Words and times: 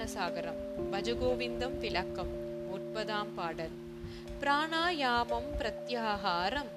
ஞானசாகரம். 0.00 0.58
பஜகோவிந்தம் 0.92 1.78
விளக்கம். 1.78 2.30
முப்பதாம் 2.68 3.34
பாடல். 3.34 3.70
பிராணாயாமம் 4.40 5.50
பிரத்யாகாரம் 5.58 6.68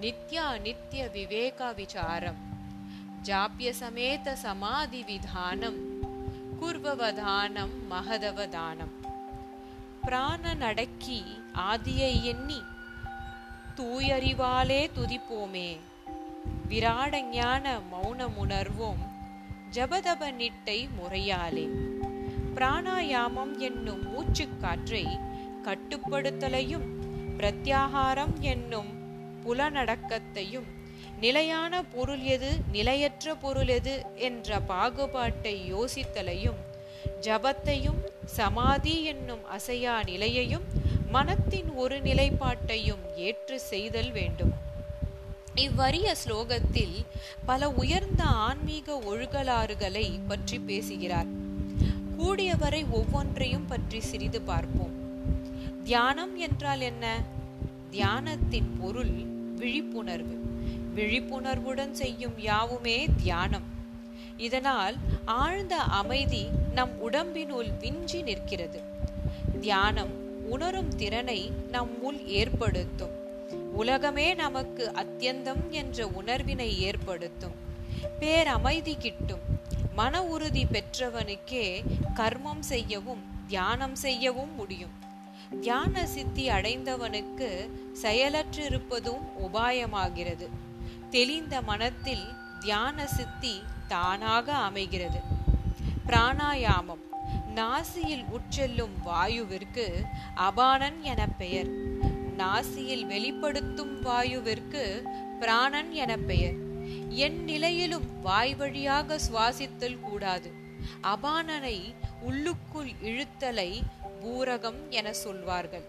நித்யா 0.00 0.60
நித்ய 0.60 1.10
விவேக 1.10 1.72
விசாரம். 1.72 2.36
ஜாப்ய 3.22 3.72
சமேத 3.80 4.32
சமாதி 4.32 5.04
விதானம். 5.04 5.78
குர்வவதானம் 6.62 7.74
மகதவதானம். 7.90 9.08
பிராண 10.02 10.54
நடக்கி 10.54 11.24
ஆதியை 11.54 12.22
எண்ணி 12.22 12.62
தூயறிவாலே 13.76 14.90
துதிப்போமே. 14.98 15.76
விராட 16.68 17.20
ஞான 17.20 17.78
மௌனமுணர்வோம். 17.78 19.12
ஜபதப 19.70 20.32
நிட்டை 20.32 20.88
முறையாலே. 20.98 21.93
பிராணாயாமம் 22.56 23.58
என்னும் 23.58 24.02
மூச்சுக்காற்றை 24.12 25.04
கட்டுப்படுத்தலையும் 25.64 26.86
பிரத்யாகாரம் 27.38 28.34
என்னும் 28.40 28.90
புலனடக்கத்தையும் 29.44 30.68
நிலையான 31.20 31.82
பொருள் 31.82 32.22
எது 32.34 32.50
நிலையற்ற 32.72 33.34
பொருள் 33.34 33.68
எது 33.68 33.94
என்ற 34.14 34.60
பாகுபாட்டை 34.60 35.54
யோசித்தலையும் 35.74 36.60
ஜபத்தையும் 37.20 38.00
சமாதி 38.24 39.04
என்னும் 39.04 39.44
அசையா 39.46 40.04
நிலையையும் 40.04 40.66
மனத்தின் 41.10 41.70
ஒரு 41.74 41.96
நிலைப்பாட்டையும் 42.00 43.02
ஏற்று 43.16 43.60
செய்தல் 43.60 44.12
வேண்டும். 44.12 44.54
இவ்வரிய 45.54 46.14
ஸ்லோகத்தில் 46.24 46.96
பல 47.46 47.70
உயர்ந்த 47.70 48.22
ஆன்மீக 48.22 49.00
ஒழுகலாறுகளை 49.06 50.06
பற்றி 50.28 50.58
பேசுகிறார். 50.58 51.43
கூடியவரை 52.18 52.84
ஒவ்வொன்றையும் 52.90 53.66
பற்றி 53.66 54.00
சிறிது 54.00 54.40
பார்ப்போம். 54.40 54.92
தியானம் 55.84 56.36
என்றால் 56.36 56.80
என்ன? 56.80 57.22
தியானத்தின் 57.92 58.70
பொருள் 58.78 59.12
விழிப்புணர்வு. 59.56 60.42
விழிப்புணர்வுடன் 60.94 61.92
செய்யும் 61.92 62.40
யாவுமே 62.40 63.06
தியானம். 63.22 63.62
இதனால் 64.36 64.96
ஆழ்ந்த 65.24 65.76
அமைதி 65.76 66.48
நம் 66.72 67.10
உடம்பினுள் 67.10 67.78
விஞ்சி 67.80 68.22
நிற்கிறது. 68.22 68.80
தியானம் 69.60 70.22
உணரும் 70.48 70.96
திறனை 70.96 71.52
நம் 71.70 72.02
உள் 72.02 72.26
ஏற்படுத்தும். 72.26 73.22
உலகமே 73.72 74.34
நமக்கு 74.34 74.92
அத்தியந்தம் 74.94 75.70
என்ற 75.70 76.08
உணர்வினை 76.08 76.80
ஏற்படுத்தும். 76.80 77.54
பேரமைதி 78.20 78.94
கிட்டும். 78.98 79.53
மன 79.94 80.24
உறுதி 80.24 80.64
பெற்றவனுக்கே 80.64 81.82
கர்மம் 82.14 82.60
செய்யவும் 82.60 83.22
தியானம் 83.46 83.94
செய்யவும் 83.94 84.54
முடியும். 84.54 84.90
தியான 85.60 86.06
சித்தி 86.06 86.48
அடைந்தவனுக்கு 86.48 87.70
செயலற்றிருப்பதும் 88.02 89.24
உபாயமாகிறது. 89.38 90.48
தெளிந்த 91.10 91.62
மனத்தில் 91.62 92.24
தியான 92.60 93.06
சித்தி 93.06 93.62
தானாக 93.88 94.52
அமைகிறது. 94.52 95.20
பிராணாயாமம். 96.06 97.04
நாசியில் 97.54 98.24
உட்செல்லும் 98.30 98.94
வாயுவிற்கு 99.06 100.02
அபானன் 100.36 101.00
என 101.00 101.26
பெயர். 101.26 101.70
நாசியில் 102.38 103.06
வெளிப்படுத்தும் 103.06 104.02
வாயுவிற்கு 104.04 105.02
பிராணன் 105.40 105.92
என 105.92 106.16
பெயர். 106.16 106.63
என் 107.14 107.44
நிலையிலும் 107.44 108.20
வாய் 108.22 108.54
வழியாக 108.54 109.18
சுவாசித்தல் 109.18 110.00
கூடாது. 110.00 110.52
அபானனை 111.02 111.94
உள்ளுக்குள் 112.20 112.90
இழுத்தலை 113.02 113.82
பூரகம் 114.22 114.88
என 114.88 115.12
சொல்வார்கள். 115.12 115.84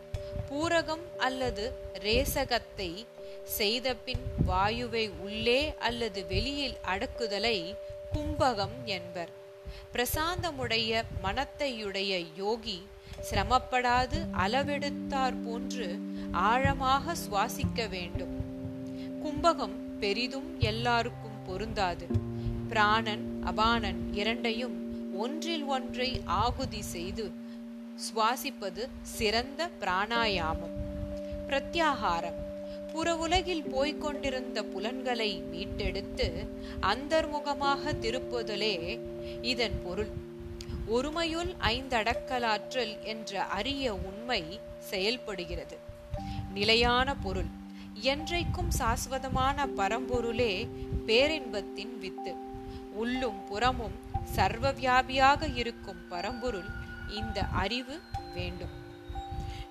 பூரகம் 0.50 1.06
அல்லது 1.18 1.66
ரேசகத்தை 1.94 3.06
செய்தபின் 3.44 4.24
வாயுவை 4.48 5.12
உள்ளே 5.20 5.74
அல்லது 5.80 6.28
வெளியில் 6.28 6.78
அடக்குதலை 6.88 7.76
கும்பகம் 8.14 8.78
என்பர். 8.86 9.30
பிரசாந்தமுடைய 9.94 11.04
மனத்தையுடைய 11.24 12.26
யோகி 12.36 12.88
சிரமப்படாது 13.32 14.20
அளவெடுத்தார் 14.38 15.38
போன்று 15.46 16.00
ஆழமாக 16.32 17.16
சுவாசிக்க 17.16 17.90
வேண்டும். 17.90 18.36
கும்பகம் 19.24 19.84
பெரிதும் 20.06 20.60
எல்லாருக்கும் 20.60 21.44
பொருந்தாது. 21.48 22.08
பிராணன் 22.70 23.42
அபானன் 23.46 23.96
இரண்டையும் 24.12 24.76
ஒன்றில் 25.18 25.64
ஒன்றை 25.64 26.22
ஆகுதி 26.26 26.82
செய்து 26.82 27.32
சுவாசிப்பது 27.96 28.88
சிறந்த 29.02 29.70
பிராணாயாமம். 29.82 30.76
பிரத்யாகாரம். 31.48 32.38
புற 32.94 33.18
உலகில் 33.18 33.64
போய்கொண்டிருந்த 33.64 34.64
புலன்களை 34.64 35.44
மீட்டெடுத்து 35.54 36.48
அந்தர்முகமாக 36.82 37.94
திருப்புதலே 38.02 39.00
இதன் 39.42 39.82
பொருள். 39.84 40.12
ஒருமையுள் 40.94 41.56
ஐந்தடக்கலாற்றல் 41.60 43.02
என்ற 43.04 43.44
அரிய 43.44 43.94
உண்மை 43.94 44.60
செயல்படுகிறது. 44.80 45.78
நிலையான 46.54 47.16
பொருள். 47.16 47.64
என்றைக்கும் 48.02 48.72
சாஸ்வதமான 48.80 49.66
பரம்பொருளே 49.66 50.68
பேரின்பத்தின் 51.08 51.98
வித்து. 52.00 52.36
உள்ளும் 52.94 53.46
புறமும் 53.46 53.94
சர்வ 54.24 54.74
வியாபியாக 54.74 55.58
இருக்கும் 55.58 56.08
பரம்பொருள் 56.10 56.70
இந்த 57.10 57.44
அறிவு 57.44 58.00
வேண்டும். 58.34 58.70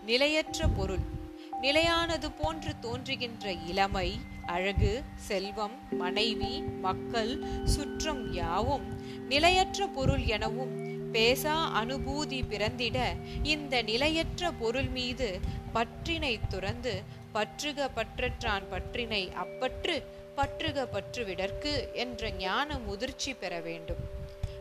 நிலையற்ற 0.06 0.68
பொருள். 0.68 1.22
நிலையானது 1.60 2.30
போன்று 2.30 2.78
தோன்றுகின்ற 2.80 3.52
இளமை 3.52 4.20
அழகு 4.46 5.02
செல்வம் 5.16 5.72
மனைவி 5.90 6.60
மக்கள் 6.60 7.44
சுற்றம் 7.64 8.32
யாவும் 8.32 8.98
நிலையற்ற 9.28 9.86
பொருள் 9.86 10.24
எனவும் 10.24 10.82
பேசா 11.12 11.54
அனுபூதி 11.74 12.46
பிறந்திட 12.48 13.14
இந்த 13.42 13.82
நிலையற்ற 13.82 14.52
பொருள் 14.52 14.88
மீது 14.88 15.40
பற்றினை 15.72 16.40
துறந்து 16.48 17.02
பற்றுக 17.34 17.90
பற்றற்றான் 17.96 18.66
பற்றினை 18.70 19.22
அப்பற்று 19.42 19.96
பற்றுக 20.36 20.86
பற்றுவிடற்கு 20.92 21.72
என்ற 21.92 22.30
ஞான 22.30 22.78
முதிர்ச்சி 22.78 23.32
பெற 23.34 23.60
வேண்டும். 23.60 24.02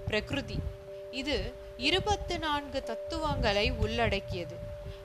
பிரகிருதி 0.07 0.57
இது 1.11 1.37
இருபத்து 1.77 2.35
நான்கு 2.39 2.79
தத்துவங்களை 2.83 3.65
உள்ளடக்கியது. 3.83 4.55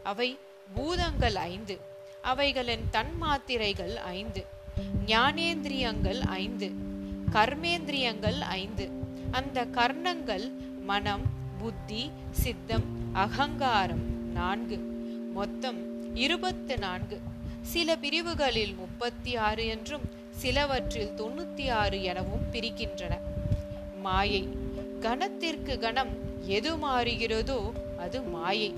அவை 0.03 0.28
பூதங்கள் 0.75 1.39
ஐந்து 1.53 1.77
அவைகளின் 2.23 2.84
தன்மாத்திரைகள் 2.93 3.95
ஐந்து 3.95 4.43
ஞானேந்திரியங்கள் 5.07 6.21
ஐந்து 6.41 6.69
கர்மேந்திரியங்கள் 7.33 8.41
ஐந்து. 8.61 8.87
அந்த 9.31 9.65
கர்ணங்கள் 9.78 10.47
மனம் 10.91 11.27
புத்தி 11.59 12.03
சித்தம் 12.31 12.89
அகங்காரம் 13.25 14.07
நான்கு. 14.39 14.78
மொத்தம் 15.39 15.81
இருபத்து 16.27 16.77
நான்கு. 16.78 17.19
சில 17.63 17.97
பிரிவுகளில் 17.97 18.75
முப்பத்தி 18.75 19.37
ஆறு 19.37 19.67
என்றும் 19.67 20.01
சிலவற்றில் 20.31 21.15
தொண்ணூத்தி 21.17 21.71
ஆறு 21.71 22.03
எனவும் 22.03 22.53
பிரிக்கின்றன. 22.53 23.19
மாயை 24.01 24.49
கணத்திற்கு 25.01 25.79
கணம் 25.79 26.43
எது 26.47 26.77
மாறுகிறதோ 26.77 27.73
அது 27.99 28.23
மாயை. 28.23 28.75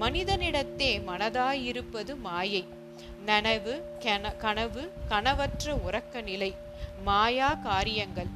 மனிதனிடத்தே 0.00 0.98
மனதாயிருப்பது 0.98 2.18
மாயை. 2.18 2.64
நனவு 3.26 3.80
கென 3.98 4.36
கனவு 4.36 4.92
கனவற்ற 5.08 5.72
உறக்க 5.72 6.22
நிலை 6.22 6.54
மாயா 7.04 7.54
காரியங்கள். 7.54 8.26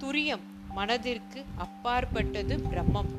துரியம் 0.00 0.40
மனதிற்கு 0.68 1.44
அப்பாற்பட்டது 1.56 2.56
பிரம்மம். 2.56 3.14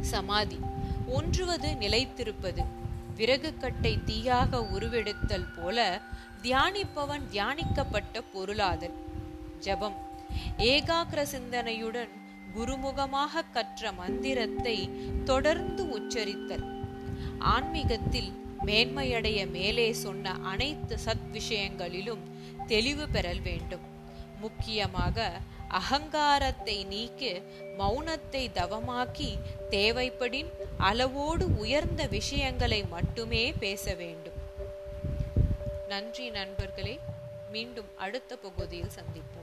சமாதி 0.00 0.58
ஒன்றுவது 1.06 1.76
நிலைத்திருப்பது. 1.80 2.64
விறகுக்கட்டை 3.16 3.98
தீயாக 4.06 4.56
உருவெடுத்தல் 4.56 5.52
போல 5.56 6.00
தியானிப்பவன் 6.42 7.22
தியானிக்கப்பட்ட 7.32 8.22
பொருளாதல். 8.32 8.94
ஜபம். 9.58 9.96
ஏகாகிர 10.58 11.26
சிந்தனையுடன் 11.34 12.08
குருமுகமாக 12.56 13.44
கற்ற 13.52 13.92
மந்திரத்தை 13.92 14.90
தொடர்ந்து 15.24 15.88
உச்சரித்தல். 15.88 16.86
ஆன்மீகத்தில் 17.38 18.32
மேன்மையடைய 18.66 19.50
மேலே 19.50 19.92
சொன்ன 19.92 20.30
அனைத்து 20.30 20.98
சத் 21.04 21.30
விஷயங்களிலும் 21.30 22.22
தெளிவு 22.66 23.08
பெறல் 23.08 23.40
வேண்டும். 23.40 23.89
முக்கியமாக 24.40 25.26
அகங்காரத்தை 25.68 26.76
நீக்கி 26.84 27.32
மௌனத்தை 27.78 28.42
தவமாக்கி 28.54 29.30
தேவைப்படின் 29.70 30.50
அளவோடு 30.88 31.44
உயர்ந்த 31.58 32.06
விஷயங்களை 32.06 32.80
மட்டுமே 32.94 33.44
பேச 33.64 33.94
வேண்டும். 33.94 34.38
நன்றி 35.88 36.26
நண்பர்களே. 36.30 36.94
மீண்டும் 37.50 37.90
அடுத்த 37.96 38.36
பகுதியில் 38.36 38.96
சந்திப்போம். 38.98 39.39